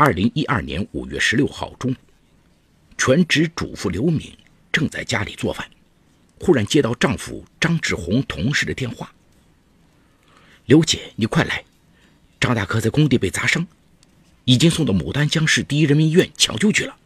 [0.00, 1.96] 二零一二年五月十六号中午，
[2.96, 4.32] 全职主妇刘敏
[4.70, 5.68] 正在家里做饭，
[6.38, 9.12] 忽然接到丈夫张志红同事的电话
[10.66, 11.64] ：“刘姐，你快来，
[12.38, 13.66] 张大哥在工地被砸伤，
[14.44, 16.96] 已经送到牡丹江市第一人民医院抢救去了。”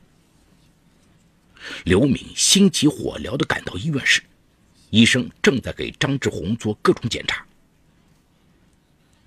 [1.85, 4.21] 刘敏心急火燎地赶到医院时，
[4.91, 7.43] 医生正在给张志红做各种检查。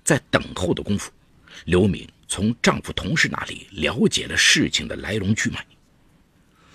[0.04, 1.10] 在等候的功夫，
[1.64, 5.64] 刘敏从丈夫同事那里了解了事情的来龙去脉。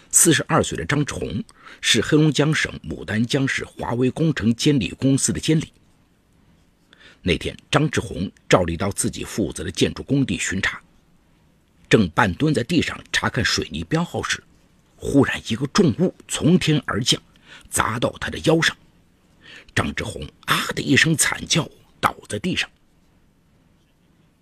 [0.10, 1.44] 四十二岁的张志红
[1.80, 5.72] 是黑龙江省牡丹江市华为工程监理公司的监理。
[7.22, 10.82] 那天，张志红照例到自己负责的建筑工地巡查，
[11.88, 14.44] 正半蹲在地上查看水泥标号时，
[14.96, 17.22] 忽然一个重物从天而降，
[17.70, 18.76] 砸到他的腰上。
[19.76, 22.70] 张志红啊的一声惨叫，倒在地上。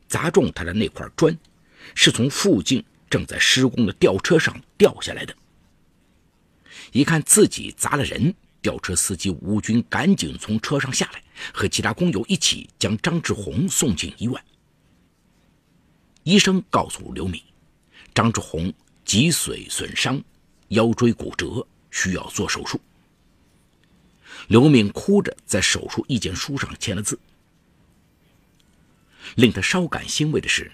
[0.10, 1.38] 砸中他的那块砖，
[1.96, 5.34] 是从附近正在施工的吊车上掉下来的。
[6.92, 11.22] 一看自己砸了人，吊车司机吴军赶紧从车上下来，
[11.54, 14.34] 和其他工友一起将张志红送进医院。
[16.24, 17.42] 医生告诉刘敏，
[18.14, 18.74] 张志红
[19.06, 20.22] 脊髓损伤，
[20.70, 22.82] 腰椎骨折，需要做手术。
[24.48, 27.20] 刘敏哭着在手术意见书上签了字。
[29.36, 30.72] 令他稍感欣慰的是，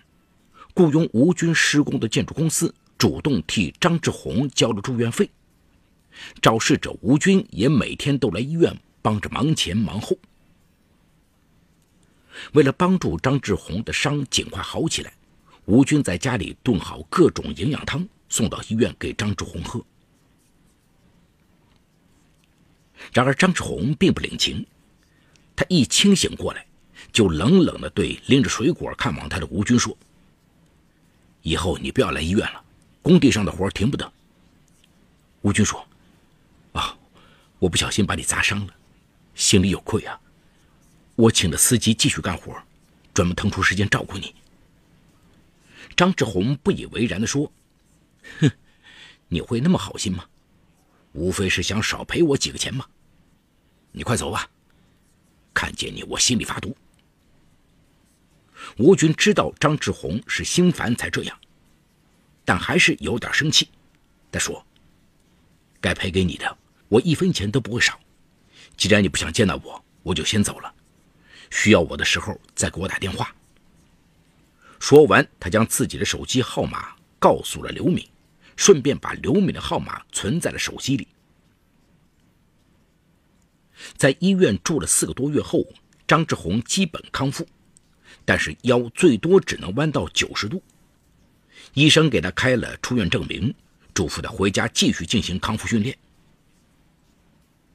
[0.74, 5.30] 雇佣吴军施工的建筑公司主动替张志红交了住院费。
[6.42, 10.18] 肇事者吴军也每天都来医院帮着忙前忙后。
[12.54, 15.14] 为了帮助张志红的伤尽快好起来，
[15.66, 19.84] 吴军在家里炖好各种营养汤，送到医院给张志红喝。
[23.14, 24.66] 然而张志红并不领情，
[25.56, 26.66] 他一清醒过来。
[27.16, 29.98] 就冷冷地对拎着水果看望他的吴军说
[31.44, 32.62] ：“以后你不要来医院了，
[33.02, 34.12] 工地上的活停不得。”
[35.42, 35.88] 吴军说
[36.78, 36.94] ：“啊，
[37.58, 38.76] 我不小心把你砸伤了，
[39.34, 40.20] 心里有愧啊。
[41.16, 42.54] 我请的司机继续干活，
[43.14, 44.36] 专门腾出时间照顾你。”
[45.96, 47.50] 张志红不以为然地说
[48.42, 48.52] ：“哼，
[49.30, 50.26] 你会那么好心吗？
[51.14, 52.86] 无非是想少赔我几个钱嘛。
[53.94, 54.50] 你快走吧，
[55.54, 56.76] 看见你我心里发毒。”
[58.78, 61.40] 吴军知道张志红是心烦才这样，
[62.44, 63.70] 但还是有点生气。
[64.32, 64.66] 他说
[65.80, 66.58] ：“该赔给你的，
[66.90, 68.00] 我一分钱都不会少。
[68.76, 70.74] 既然你不想见到我，我就先走了。
[71.50, 73.34] 需要我的时候再给我打电话。”
[74.80, 78.06] 说完，他将自己的手机号码告诉了刘敏，
[78.58, 81.08] 顺便把刘敏的号码存在了手机里。
[83.96, 85.64] 在医院住了四个多月后，
[86.08, 87.48] 张志红基本康复。
[88.26, 90.62] 但是腰最多只能弯到九十度，
[91.76, 93.54] 医生给他开了出院证明，
[93.94, 95.96] 嘱咐他回家继续进行康复训练。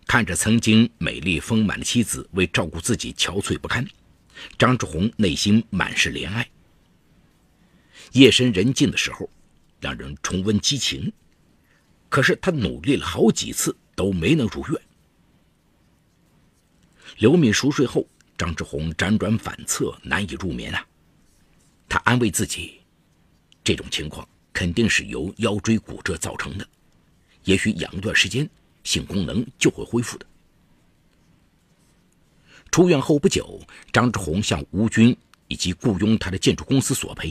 [0.09, 3.87] 看着曾经美丽丰满的妻子为照顾自己憔悴不堪，
[4.59, 6.50] 张志红内心满是怜爱。
[8.12, 9.31] 夜深人静的时候，
[9.78, 11.12] 让人重温激情。
[12.09, 14.82] 可是他努力了好几次都没能如愿。
[17.19, 18.05] 刘敏熟睡后。
[18.41, 20.83] 张志红辗转反侧，难以入眠啊。
[21.87, 22.81] 他安慰自己，
[23.62, 26.67] 这种情况肯定是由腰椎骨折造成的，
[27.45, 28.49] 也许养一段时间，
[28.83, 30.25] 性功能就会恢复的。
[32.71, 33.61] 出院后不久，
[33.93, 35.15] 张志红向吴军
[35.49, 37.31] 以及雇佣他的建筑公司索赔。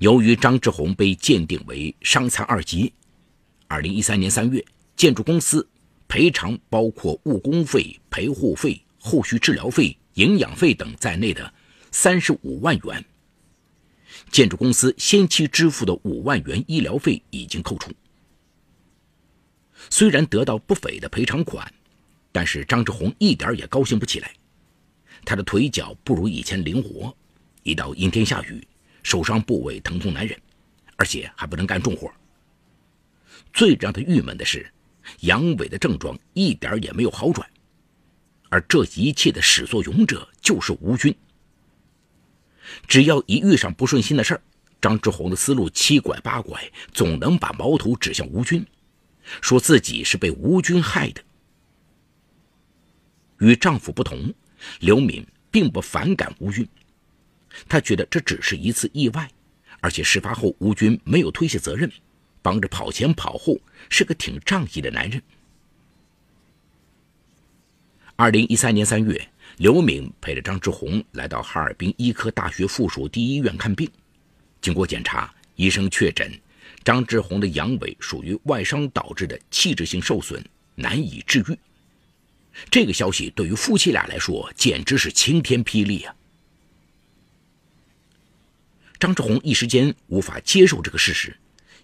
[0.00, 2.92] 由于张志红被鉴定为伤残二级，
[3.68, 4.62] 二零一三年三月，
[4.96, 5.66] 建筑公司
[6.06, 8.82] 赔偿包括误工费、陪护费。
[9.06, 11.54] 后续治疗费、营养费等在内的
[11.92, 13.04] 三十五万元，
[14.32, 17.92] 建筑公司先期支付的五万元医疗费已经扣除。
[19.90, 21.72] 虽然得到不菲的赔偿款，
[22.32, 24.34] 但是张志红一点也高兴不起来。
[25.24, 27.16] 他的腿脚不如以前灵活，
[27.62, 28.66] 一到阴天下雨，
[29.04, 30.36] 受伤部位疼痛难忍，
[30.96, 32.12] 而且还不能干重活。
[33.54, 34.68] 最让他郁闷的是，
[35.20, 37.48] 阳痿的症状一点也没有好转。
[38.48, 41.14] 而这一切的始作俑者就是吴军。
[42.86, 44.40] 只要一遇上不顺心的事儿，
[44.80, 48.66] 张志红的思路七拐八拐，总能把矛头指向吴军，
[49.40, 51.22] 说自己是被吴军害的。
[53.38, 54.32] 与丈夫不同，
[54.80, 56.66] 刘敏并不反感吴军，
[57.68, 59.30] 她觉得这只是一次意外，
[59.80, 61.90] 而且事发后吴军没有推卸责任，
[62.42, 63.58] 帮着跑前跑后，
[63.88, 65.22] 是个挺仗义的男人。
[68.18, 69.28] 二零一三年三月，
[69.58, 73.86] 刘敏陪着张志红来到哈尔滨医科大学附属第一医院看病，
[74.62, 76.32] 经过检查，医生确诊
[76.82, 80.42] 张志宏的阳痿属于外伤导致的器质性受损，
[80.74, 81.58] 难以治愈。
[82.70, 86.16] 这个消息对于夫妻俩来说简直是晴天霹雳啊！
[88.98, 91.36] 张志宏一时间无法接受这个事实，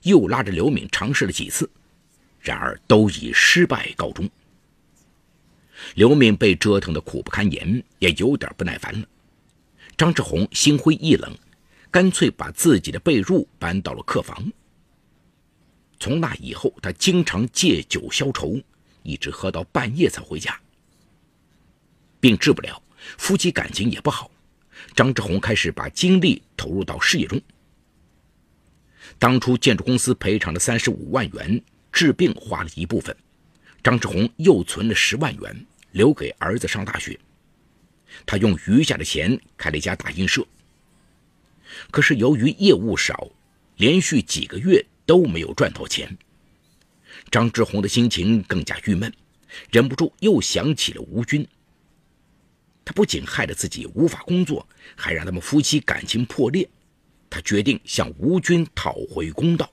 [0.04, 1.68] 又拉着刘敏尝试了几次，
[2.40, 4.26] 然而都以失败告终。
[5.94, 9.06] 刘敏被折腾得苦不堪言，也有点不耐烦了。
[9.96, 11.32] 张志宏心灰意冷，
[11.90, 14.50] 干脆把自己的被褥搬到了客房。
[16.00, 18.60] 从那以后，他经常借酒消愁，
[19.02, 20.58] 一直喝到半夜才回家。
[22.18, 22.82] 病治不了，
[23.18, 24.30] 夫妻感情也不好。
[24.94, 27.40] 张志宏开始把精力投入到事业中。
[29.18, 31.62] 当初建筑公司赔偿的三十五万元
[31.92, 33.14] 治病花了一部分，
[33.82, 37.18] 张志宏又存了十万元留给儿子上大学。
[38.26, 40.46] 他用余下的钱开了一家打印社。
[41.90, 43.30] 可是由于业务少，
[43.76, 46.14] 连续几个月都没有赚到钱。
[47.30, 49.10] 张志宏的心情更加郁闷，
[49.70, 51.46] 忍不住又想起了吴军。
[52.84, 54.66] 他不仅害得自己无法工作，
[54.96, 56.68] 还让他们夫妻感情破裂。
[57.30, 59.72] 他决定向吴军讨回公道。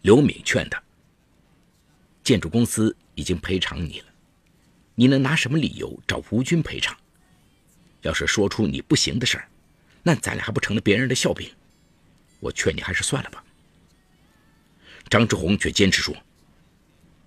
[0.00, 0.82] 刘敏劝他
[2.24, 4.06] ：“建筑公司已经赔偿你了，
[4.94, 6.96] 你能拿什么理由找吴军赔偿？
[8.02, 9.48] 要是说出你不行的事儿，
[10.02, 11.50] 那咱俩还不成了别人的笑柄？
[12.40, 13.44] 我劝你还是算了吧。”
[15.10, 16.14] 张志宏却坚持说：“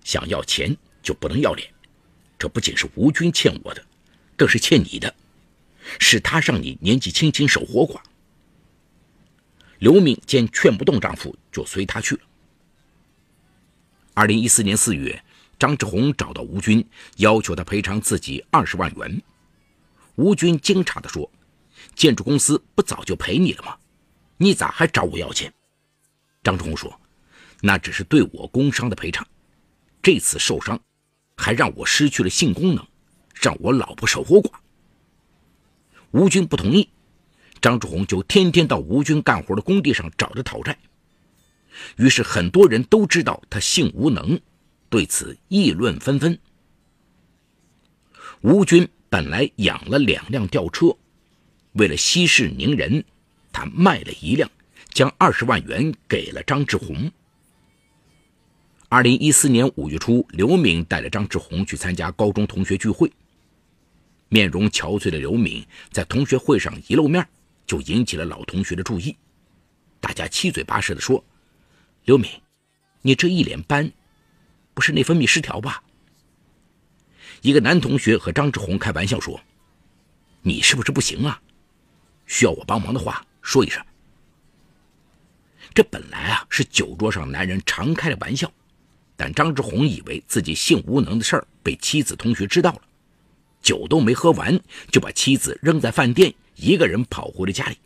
[0.04, 1.68] 想要钱就不能要脸，
[2.38, 3.84] 这不仅是吴军欠我的。”
[4.38, 5.12] 更是欠你的，
[5.98, 8.00] 是他让你年纪轻轻守活寡。
[9.80, 12.20] 刘敏见劝不动丈夫，就随他去了。
[14.14, 15.24] 二零一四年四月，
[15.58, 19.22] 张志宏找到吴军，要求他赔偿自己二十万元。
[20.16, 21.30] 吴军惊诧地说
[21.94, 23.76] ：“建筑公司不早就赔你了吗？
[24.36, 25.52] 你咋还找我要钱？”
[26.44, 27.00] 张志宏说
[27.60, 29.26] ：“那只是对我工伤的赔偿，
[30.02, 30.80] 这次受伤，
[31.36, 32.86] 还让我失去了性功能。”
[33.40, 34.50] 让我老婆守活寡。
[36.10, 36.88] 吴军不同意，
[37.60, 40.76] 张志宏就天天到吴军干活的工地上找他讨债。
[41.94, 44.40] 于是很多人都知道他性无能，
[44.90, 46.38] 对此议论纷纷。
[48.40, 50.96] 吴军本来养了两辆吊车，
[51.72, 53.04] 为了息事宁人，
[53.52, 54.50] 他卖了一辆，
[54.90, 57.10] 将二十万元给了张志宏。
[58.88, 63.12] 二零一四年五月初，刘敏带着张志宏去参加高中同学聚会。
[64.30, 67.26] 面容憔悴的刘敏在同学会上一露面，
[67.66, 69.16] 就引起了老同学的注意。
[70.00, 71.22] 大家七嘴八舌地说
[72.06, 72.30] ：“刘敏，
[73.02, 73.90] 你这一脸斑，
[74.78, 75.82] 不是内分泌失调吧？”
[77.42, 79.40] 一个男同学和张志宏开玩笑说
[80.42, 81.42] ：“你是不是不行啊？
[82.26, 83.84] 需要我帮忙的话，说一声。”
[85.74, 88.52] 这本来啊是酒桌上男人常开的玩笑，
[89.16, 92.82] 但张志宏以为自己性无能的事儿被妻子同学知道了。
[93.60, 94.60] 酒都没喝完，
[94.92, 97.76] 就把妻子扔在饭店，一个人跑回了家里。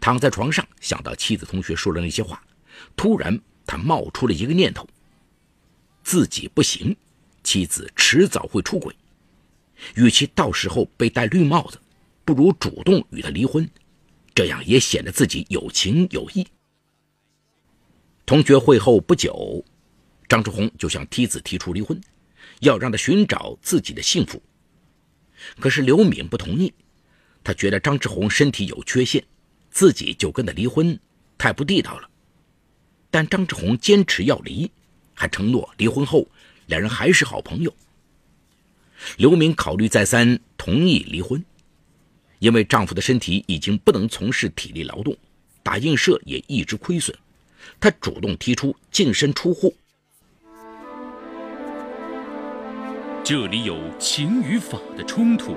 [0.00, 2.40] 躺在床上，想到妻子同学说的那些话，
[2.96, 4.88] 突然他冒出了一个念头：
[6.02, 6.96] 自己不行，
[7.44, 8.96] 妻子迟早会出轨，
[9.94, 11.78] 与其到时候被戴绿帽子，
[12.24, 13.70] 不如主动与他离婚，
[14.34, 16.46] 这样也显得自己有情有义。
[18.24, 19.64] 同学会后不久，
[20.28, 22.00] 张志宏就向妻子提出离婚。
[22.60, 24.42] 要让他寻找自己的幸福，
[25.60, 26.72] 可是刘敏不同意。
[27.44, 29.22] 他觉得张志宏身体有缺陷，
[29.70, 30.98] 自己就跟他离婚
[31.36, 32.10] 太不地道了。
[33.10, 34.70] 但张志宏坚持要离，
[35.14, 36.26] 还承诺离婚后
[36.66, 37.74] 两人还是好朋友。
[39.16, 41.44] 刘明考虑再三，同意离婚，
[42.38, 45.16] 因为丈夫的身体已经不能从事体力劳动，
[45.62, 47.16] 打印社也一直亏损，
[47.78, 49.74] 她主动提出净身出户。
[53.24, 55.56] 这里有情与法的冲突，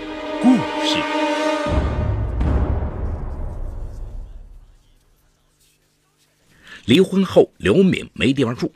[6.85, 8.73] 离婚后，刘敏没地方住，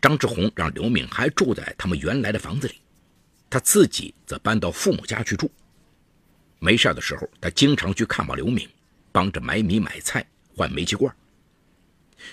[0.00, 2.74] 张志宏让刘敏还住在他们原来的房子里，
[3.48, 5.50] 他自己则搬到父母家去住。
[6.58, 8.68] 没事的时候，他经常去看望刘敏，
[9.12, 11.14] 帮着买米买菜换煤气罐。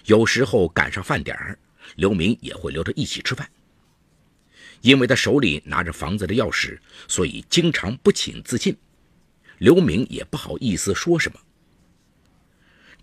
[0.06, 1.58] 有时候赶上饭点儿，
[1.96, 3.50] 刘敏也会留着一起吃饭。
[4.82, 6.78] 因为他手里拿着房子的钥匙，
[7.08, 8.76] 所以经常不请自进。
[9.60, 11.40] 刘敏也不好意思说什么。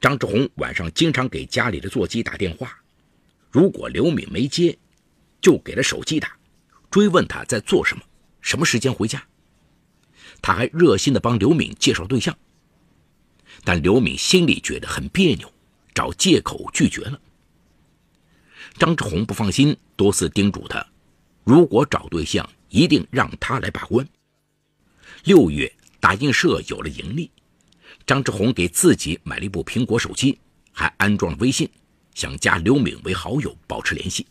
[0.04, 2.78] 张志宏晚上经常给家里的座机打电话，
[3.50, 4.76] 如果刘敏没接，
[5.40, 6.36] 就给了手机打，
[6.90, 8.02] 追问他在做什么，
[8.42, 9.26] 什么时间回家。
[10.42, 12.36] 他还热心的帮刘敏介绍对象，
[13.64, 15.50] 但刘敏心里觉得很别扭，
[15.94, 17.18] 找借口拒绝了。
[18.74, 20.86] 张志宏不放心，多次叮嘱他，
[21.44, 24.06] 如果找对象，一定让他来把关。
[25.24, 27.30] 六月，打印社有了盈利。
[28.06, 30.38] 张志宏给自己买了一部苹果手机，
[30.72, 31.68] 还安装了微信，
[32.14, 34.26] 想加刘敏为好友，保持联系。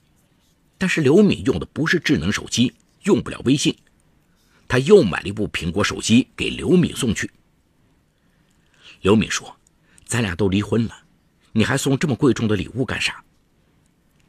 [0.77, 2.71] 但是刘敏用的不是智能手机，
[3.03, 3.75] 用不了微信。
[4.67, 7.29] 他又买了一部苹果手机给刘敏送去。
[9.01, 9.55] 刘敏说
[10.05, 10.95] ：“咱俩都离婚了，
[11.51, 13.23] 你还送这么贵重的礼物干啥？”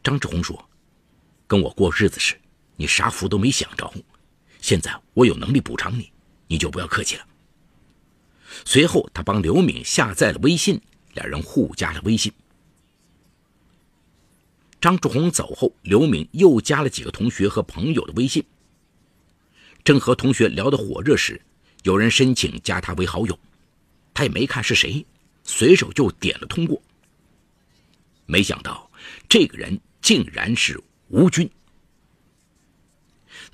[0.03, 0.69] 张志宏说
[1.47, 2.41] ：“跟我过日子时，
[2.77, 3.93] 你啥福都没享着，
[4.61, 6.11] 现在我有能力补偿你，
[6.47, 7.27] 你就不要客气了。”
[8.65, 10.81] 随后，他帮刘敏下载了微信，
[11.15, 12.33] 两人互加了微信。
[14.81, 18.45] 张志宏走后，刘敏又加了几个同学和朋友的微信。
[19.83, 21.41] 正和同学聊得火热时，
[21.83, 23.39] 有人申请加他为好友，
[24.13, 25.05] 他也没看是谁，
[25.43, 26.81] 随手就点了通过。
[28.27, 28.91] 没想到，
[29.29, 31.51] 这个人竟然是吴军。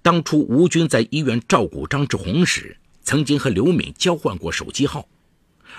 [0.02, 2.76] 当初吴军在医院照顾张志宏时。
[3.02, 5.09] 曾经和刘敏交换过手机号，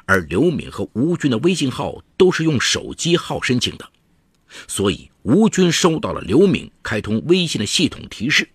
[0.06, 3.90] 而刘敏和吴军的微信号都是用手机号申请的，
[4.68, 8.50] 所以吴军收到了刘敏开通微信的系统提示。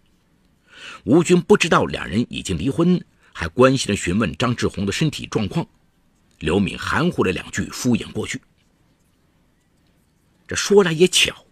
[1.04, 5.66] 吴军不知道两人已经离婚，还关心地询问张志宏的身体状况。
[6.40, 8.40] 刘敏含糊了两句，敷衍过去。
[10.46, 11.46] 这说来也巧，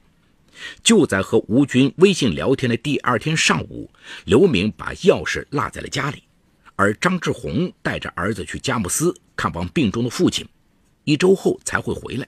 [0.82, 3.90] 就在和吴军微信聊天的第二天上午，
[4.24, 6.22] 刘敏把钥匙落在了家里。
[6.76, 10.46] 而张志宏带着儿子去佳木斯看望病重的父亲，
[11.04, 12.26] 一周后才会回来。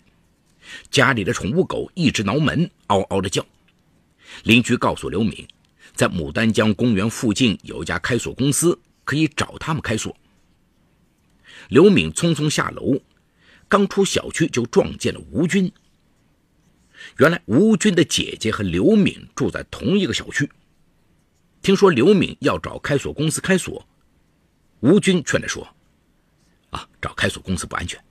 [0.90, 3.44] 家里的宠物狗一直挠门，嗷嗷的叫。
[4.44, 5.46] 邻居告诉刘敏，
[5.94, 10.16] 在牡丹江公园附近有一家开锁公司，可以找他们开锁。
[11.68, 13.00] 刘敏匆匆下楼，
[13.68, 15.72] 刚出小区就撞见了吴军。
[17.18, 20.48] 原来吴军的姐姐和刘敏住在同一个小区，
[21.62, 23.86] 听说刘敏要找开锁公司开锁。
[24.80, 25.66] 吴军劝他说
[26.70, 28.02] ：“啊，找开锁公司不安全，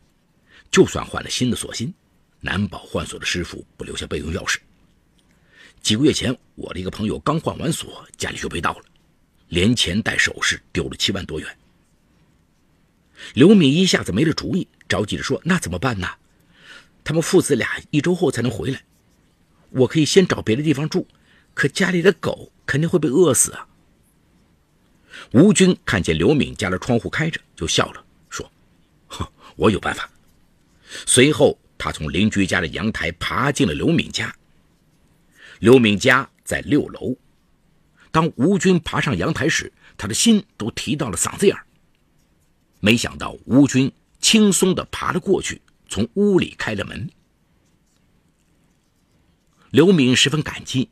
[0.71, 1.93] 就算换了新的锁芯，
[2.41, 4.57] 难保换锁的师傅不留下备用钥匙。
[5.81, 8.85] 几个月前，我的一个朋友刚换完锁，家里就被盗了，
[9.49, 11.57] 连钱带首饰丢了七万多元。”
[13.33, 16.09] 刘敏一下子没了主意，着急着说：“那怎么办呢？
[17.03, 18.83] 他们父子俩一周后才能回来，
[19.69, 21.07] 我可以先找别的地方住，
[21.53, 23.67] 可家里的狗肯定会被饿死啊。”
[25.35, 28.49] 吴军看见刘敏家的窗户开着，就笑了，说
[29.07, 29.27] ：“哼，
[29.57, 30.09] 我有办法。”
[31.05, 34.33] 随后，他从邻居家的阳台爬进了刘敏家。
[35.59, 37.13] 刘敏家在六楼。
[38.11, 41.67] 当吴军爬上阳台时，他的心都提到了嗓子眼儿。
[42.79, 47.09] 没想到，吴军轻松地爬了过去，从屋里开了门。
[49.71, 50.89] 刘敏十分感激，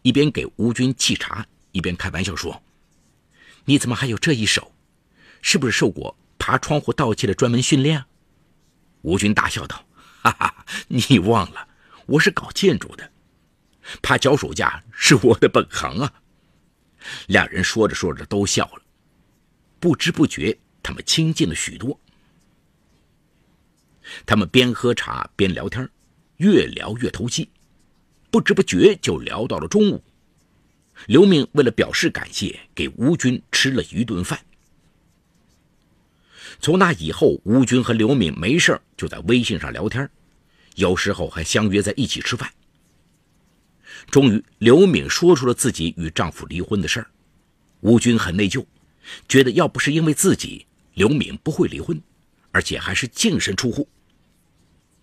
[0.00, 2.62] 一边给吴军沏茶，一边开玩笑说。
[3.64, 4.72] 你怎么还有这一手？
[5.40, 8.04] 是不是受过爬窗户盗窃的专门训练？
[9.02, 9.84] 吴军大笑道
[10.22, 11.68] ：“哈哈，你忘了，
[12.06, 13.10] 我是搞建筑的，
[14.00, 16.12] 爬脚手架是我的本行啊。”
[17.26, 18.82] 两人说着说着都笑了，
[19.80, 21.98] 不知不觉他们亲近了许多。
[24.24, 25.88] 他们边喝茶边聊天，
[26.36, 27.50] 越聊越投机，
[28.30, 30.04] 不知不觉就聊到了中午。
[31.06, 34.38] 刘敏为了表示感谢，给吴军吃了一顿饭。
[36.60, 40.08] 从那以后，吴军和刘敏没事就在微信上聊天，
[40.76, 42.52] 有时候还相约在一起吃饭。
[44.10, 47.06] 终于，刘敏说出了自己与丈夫离婚的事儿，
[47.80, 48.64] 吴军很内疚，
[49.28, 52.00] 觉得要不是因为自己，刘敏不会离婚，
[52.50, 53.88] 而且还是净身出户。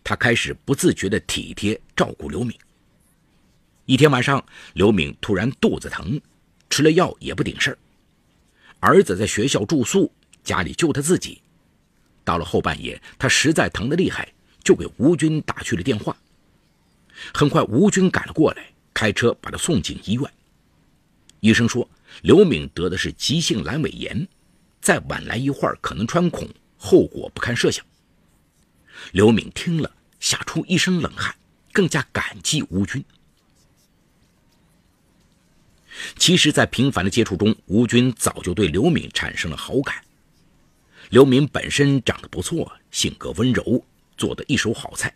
[0.04, 2.58] 他开始不自觉地体贴照顾刘敏。
[3.90, 6.22] 一天晚上，刘敏突然肚子疼，
[6.70, 7.78] 吃了药也不顶事儿。
[8.80, 11.42] 儿子在学校住宿，家里就他自己。
[12.24, 14.32] 到了后半夜，他实在疼得厉害，
[14.64, 16.16] 就给吴军打去了电话。
[17.34, 20.24] 很快，吴军赶了过来，开车把他送进医院。
[21.40, 21.90] 医生说，
[22.22, 24.28] 刘敏得的是急性阑尾炎，
[24.80, 27.84] 再晚来一会儿可能穿孔，后果不堪设想。
[29.14, 31.34] 刘敏听了，吓出一身冷汗，
[31.72, 33.04] 更加感激吴军。
[36.18, 39.96] 其实，在频繁的接触中，吴军早就对刘敏产生了好感。
[41.10, 43.84] 刘敏本身长得不错，性格温柔，
[44.18, 45.14] 做的一手好菜。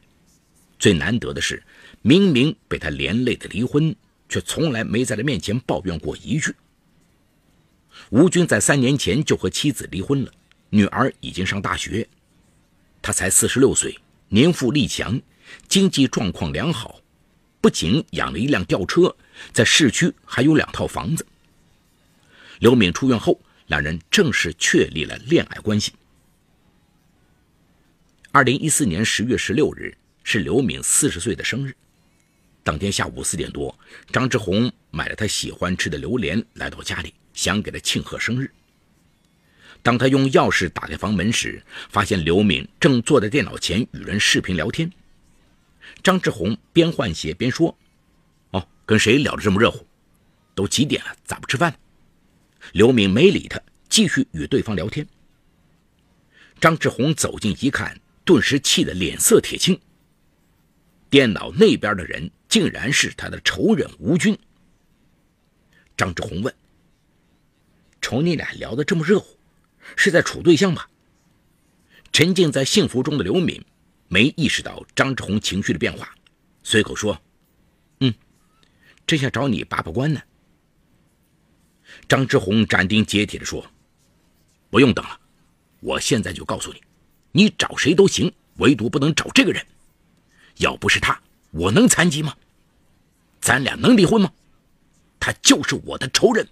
[0.79, 1.63] 最难得的是，
[2.01, 3.95] 明明被他连累的离婚，
[4.27, 6.53] 却从来没在他面前抱怨过一句。
[8.09, 10.31] 吴军在三年前就和妻子离婚了，
[10.71, 12.07] 女儿已经上大学，
[13.01, 13.97] 他才四十六岁，
[14.29, 15.21] 年富力强，
[15.67, 16.99] 经济状况良好，
[17.63, 19.15] 不仅养了一辆吊车，
[19.53, 21.25] 在市区还有两套房子。
[22.59, 23.39] 刘敏出院后。
[23.67, 25.93] 两人正式确立了恋爱关系。
[28.33, 31.73] 二零一四年十月十六日是刘敏四十岁的生日，
[32.61, 33.73] 当天下午四点多，
[34.11, 38.51] 张志红买了他喜欢吃的榴莲来到家里，想给他庆贺生日。
[39.81, 44.91] 当他用钥匙打开房门时，发现刘敏正坐在电脑前与人视频聊天。
[46.03, 47.75] 张志红边换鞋边说
[48.51, 49.87] ：“哦，跟谁聊得这么热乎？
[50.53, 51.73] 都几点了，咋不吃饭？”
[52.73, 55.07] 刘敏没理他，继续与对方聊天。
[56.59, 59.79] 张志红走近一看，顿时气得脸色铁青。
[61.09, 64.37] 电脑那边的人竟然是他的仇人吴军。
[65.95, 66.53] 张志红问
[68.01, 69.37] ：“瞅你俩聊得这么热乎，
[69.95, 70.89] 是在处对象吧？”
[72.11, 73.63] 沉浸在幸福中的刘敏
[74.13, 76.07] 没意识到张志红情绪的变化，
[76.61, 77.19] 随口说
[78.01, 78.13] ：“嗯，
[79.07, 80.21] 正想找你把把关呢。”
[82.07, 83.65] 张志红斩钉截铁地说
[84.69, 85.19] ：“不用等了，
[85.79, 86.83] 我现在就告诉你，
[87.31, 89.65] 你找谁都行，唯独不能找这个人。
[90.57, 92.37] 要不是他，我能残疾吗？
[93.41, 94.31] 咱俩能离婚吗？
[95.19, 96.47] 他就是我的仇人。”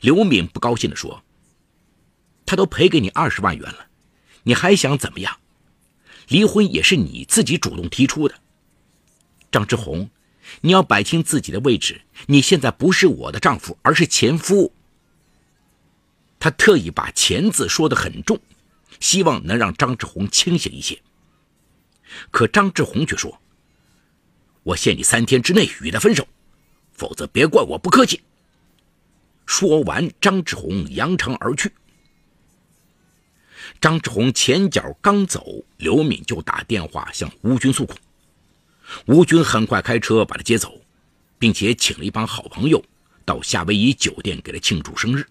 [0.00, 1.22] 刘敏不高兴地说
[2.46, 3.86] ：“他都赔给你二十万元了，
[4.44, 5.38] 你还想怎么样？
[6.28, 8.34] 离婚也是你自己主动提出的，
[9.50, 10.08] 张志红。”
[10.62, 14.72] 你要摆清自己的位置，你现在不是我的丈夫，而是前夫。
[16.40, 18.40] 他特意把“前”字说得很重，
[18.98, 20.98] 希望能让张志红清醒一些。
[22.30, 23.38] 可张志红却说
[24.64, 26.26] ：“我限你三天之内与他分手，
[26.94, 28.22] 否则别怪我不客气。”
[29.44, 31.70] 说完，张志红扬长而去。
[33.80, 37.94] 张志红前脚刚走，刘敏就打电话向吴军诉苦。
[39.06, 40.80] 吴军很快开车把他接走，
[41.38, 42.82] 并且请了一帮好朋友
[43.24, 45.26] 到夏威夷酒店给他庆祝生日。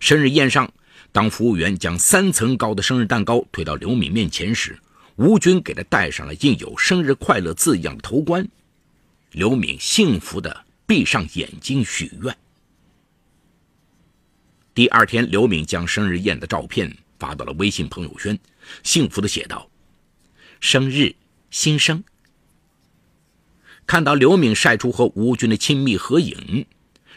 [0.00, 0.72] 生日宴上，
[1.12, 4.78] 当服务员将三层高的生日蛋糕推到刘敏面前时，
[5.16, 8.48] 吴军给他戴上了印有“生日快乐”字样的头冠。
[9.32, 12.36] 刘敏幸福地闭上眼睛许愿。
[14.74, 18.38] 第二天，刘敏将生日宴的照片发到了微信朋友圈，
[18.82, 19.68] 幸福地写道
[20.60, 21.14] ：“生日。”
[21.52, 22.02] 新生
[23.86, 26.64] 看到刘敏晒出和吴军的亲密合影，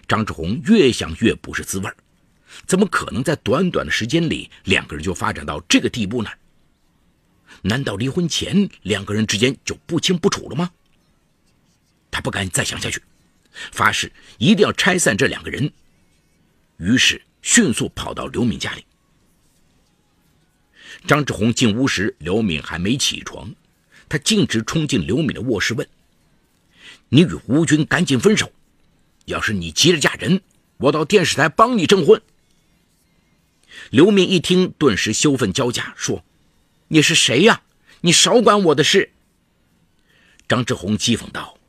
[0.09, 1.89] 张志红越想越不是滋味
[2.65, 6.29] 怎么可能在短短的时间里，两个人就发展到这个地步呢？
[7.61, 10.69] 难道离婚前两个人之间就不清不楚了吗？
[12.11, 13.01] 他不敢再想下去，
[13.71, 15.71] 发誓一定要拆散这两个人。
[16.75, 18.83] 于是迅速跑到刘敏家里。
[21.05, 23.53] 张志红进屋时，刘敏还没起床。
[24.09, 25.87] 他径直冲进刘敏的卧室，问
[27.09, 28.51] ：“你与吴军赶紧分手！
[29.25, 30.41] 要是你急着嫁人，
[30.77, 32.19] 我到电视台帮你证婚。”
[33.91, 36.25] 刘敏一听，顿时羞愤交加，说
[36.89, 37.61] ：“你是谁呀？
[38.01, 39.11] 你少管我的事！”
[40.49, 41.59] 张志红讥讽道：“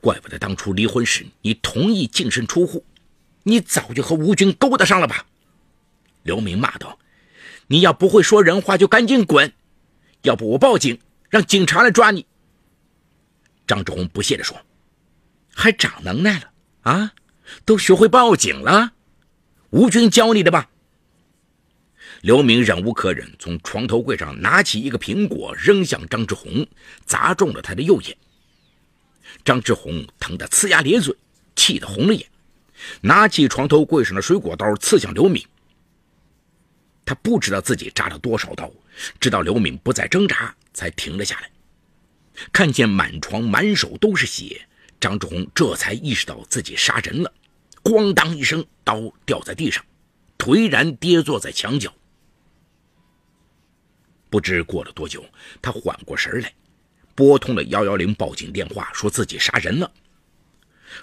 [0.00, 2.82] 怪不得当初离婚时你同意净身出户，
[3.48, 5.26] 你早就和吴军勾搭上了吧？”
[6.22, 6.98] 刘明骂道
[7.66, 9.52] ：“你要不会说人话，就赶紧滚！
[10.22, 10.98] 要不我报警。”
[11.30, 12.24] 让警察来抓你！
[13.66, 14.56] 张志红不屑地说
[15.54, 17.12] ：“还长能耐了啊？
[17.66, 18.92] 都学会报警了？
[19.68, 20.70] 吴军教你的吧？”
[22.22, 26.66] 刘明忍无可忍，从床头柜上拿起一个苹果扔向张志红，
[27.04, 28.16] 砸中了他的右眼。
[29.44, 31.14] 张志红疼得呲牙咧嘴，
[31.56, 32.26] 气得红了眼，
[33.00, 35.44] 拿起床头柜上的水果刀刺向刘敏。
[37.04, 38.70] 他不知道自己扎了多少刀，
[39.18, 40.54] 直到刘敏不再挣扎。
[40.74, 41.50] 才停了下来，
[42.52, 44.68] 看见满床满手都是血，
[45.00, 47.32] 张志红这才意识到自己杀人了，
[47.82, 49.84] 咣当一声，刀掉在地上，
[50.38, 51.92] 颓然跌坐在墙角。
[54.30, 55.24] 不知过了多久，
[55.60, 56.52] 他缓过神来，
[57.16, 59.90] 拨通了幺幺零报警电话，说自己杀人了。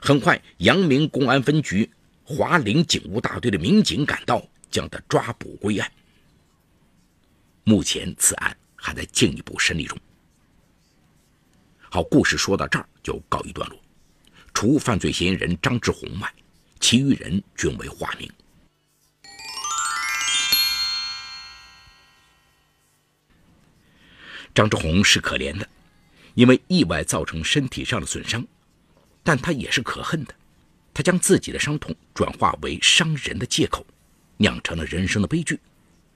[0.01, 1.89] 很快，阳明公安分局
[2.23, 5.91] 华林警务大队的民警赶到，将他抓捕归案。
[7.63, 9.97] 目前此案还在进一步审理中。
[11.89, 13.79] 好，故事说到这儿就告一段落。
[14.53, 16.33] 除犯罪嫌疑人张志红外，
[16.79, 18.31] 其余人均为化名。
[24.53, 25.67] 张志红是可怜的，
[26.33, 28.45] 因为意外造成身体上的损伤，
[29.25, 30.33] 但他也是可恨的。
[30.93, 33.85] 他将自己的伤痛转化为伤人的借口，
[34.37, 35.59] 酿成了人生的悲剧，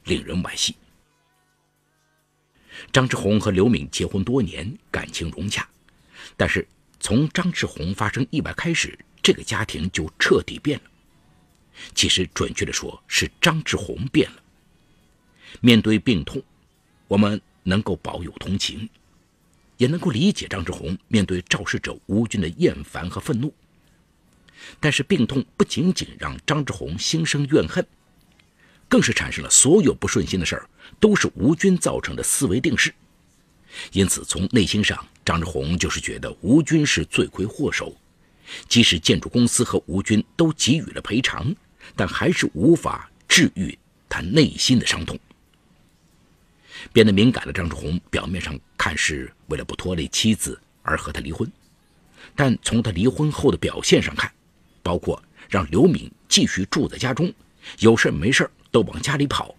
[0.06, 0.74] 令人惋惜。
[2.94, 5.68] 张志红和刘敏结婚多年，感情融洽，
[6.38, 6.66] 但是
[7.02, 10.86] 从张志红发生意外开始，这个家庭就彻底变了。
[11.94, 14.42] 其实，准确的说，是张志红变了。
[15.60, 16.42] 面对病痛，
[17.08, 18.88] 我们能够保有同情，
[19.80, 23.52] 也能够理解张志红面对肇事者吴军的厌烦和愤怒。
[24.80, 27.84] 但是病痛不仅仅让张志红心生怨恨，
[28.90, 32.94] 更是产生了所有不顺心的事儿都是吴军造成的思维定式。
[33.94, 37.96] 因此，从内心上，张志红就是觉得吴军是罪魁祸首。
[38.68, 41.56] 即使建筑公司和吴军都给予了赔偿，
[41.96, 43.78] 但还是无法治愈
[44.10, 45.18] 他内心的伤痛。
[46.94, 51.52] 变得敏感的张志红，表面上看是为了不拖累妻子而和他离婚，
[52.36, 54.32] 但从他离婚后的表现上看，
[54.82, 57.32] 包括让刘敏继续住在家中，
[57.80, 59.56] 有事没事都往家里跑，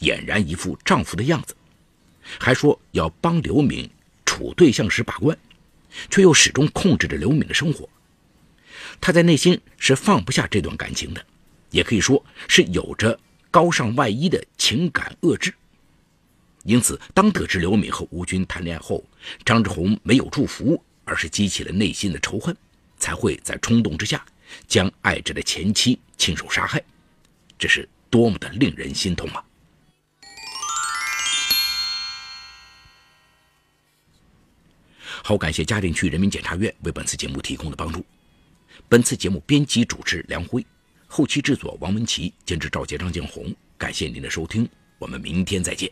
[0.00, 1.54] 俨然一副丈夫的样子，
[2.38, 3.88] 还说要帮刘敏
[4.24, 5.36] 处对象时把关，
[6.10, 7.88] 却又始终控制着刘敏的生活。
[9.00, 11.24] 他在内心是放不下这段感情的，
[11.70, 13.18] 也可以说是有着
[13.50, 15.54] 高尚外衣的情感遏制。
[16.64, 19.04] 因此，当得知刘敏和吴军谈恋爱后，
[19.44, 22.56] 张志红没有祝福，而是激起了内心的仇恨，
[22.98, 24.24] 才会在冲动之下。
[24.68, 26.82] 将爱着的前妻亲手杀害，
[27.58, 29.44] 这是多么的令人心痛啊！
[35.22, 38.04] 好，感谢嘉定区人民检察院为本次节目提供的帮助。
[38.88, 40.64] 本次节目编辑主持梁辉，
[41.06, 43.52] 后期制作王文琪，监制赵杰、张建红。
[43.76, 45.90] 感谢您的收听，我们明天再见。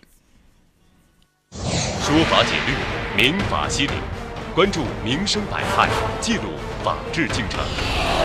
[1.52, 2.72] 说法解律，
[3.16, 3.92] 民法析理，
[4.54, 5.88] 关注民生百态，
[6.20, 6.44] 记录
[6.82, 7.60] 法治进程。